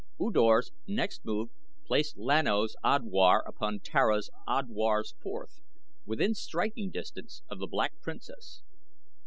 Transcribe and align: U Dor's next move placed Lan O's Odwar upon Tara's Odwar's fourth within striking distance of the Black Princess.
U 0.19 0.31
Dor's 0.31 0.71
next 0.87 1.23
move 1.25 1.49
placed 1.85 2.17
Lan 2.17 2.47
O's 2.47 2.75
Odwar 2.83 3.43
upon 3.45 3.81
Tara's 3.81 4.31
Odwar's 4.47 5.13
fourth 5.21 5.61
within 6.07 6.33
striking 6.33 6.89
distance 6.89 7.43
of 7.51 7.59
the 7.59 7.67
Black 7.67 7.93
Princess. 8.01 8.63